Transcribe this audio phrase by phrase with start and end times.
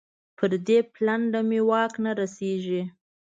[0.37, 2.81] پر دې پلنډه مې واک نه رسېږي.